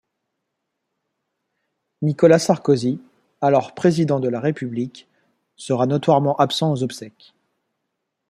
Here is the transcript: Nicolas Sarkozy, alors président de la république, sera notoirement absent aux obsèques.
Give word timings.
Nicolas 2.01 2.39
Sarkozy, 2.39 2.99
alors 3.39 3.75
président 3.75 4.19
de 4.19 4.29
la 4.29 4.39
république, 4.39 5.07
sera 5.57 5.85
notoirement 5.85 6.35
absent 6.37 6.71
aux 6.71 6.81
obsèques. 6.81 7.35